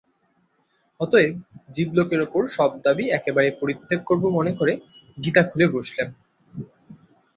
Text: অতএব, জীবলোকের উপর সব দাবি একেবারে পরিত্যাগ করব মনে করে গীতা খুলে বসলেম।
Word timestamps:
অতএব, 0.99 1.33
জীবলোকের 1.69 2.21
উপর 2.21 2.41
সব 2.55 2.71
দাবি 2.85 3.05
একেবারে 3.09 3.49
পরিত্যাগ 3.61 3.99
করব 4.05 4.23
মনে 4.37 4.51
করে 4.59 4.73
গীতা 5.17 5.41
খুলে 5.43 5.65
বসলেম। 5.75 6.07